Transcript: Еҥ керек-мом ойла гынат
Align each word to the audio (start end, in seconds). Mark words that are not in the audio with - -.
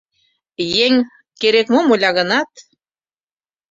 Еҥ 0.85 0.93
керек-мом 1.39 1.85
ойла 1.93 2.11
гынат 2.17 2.51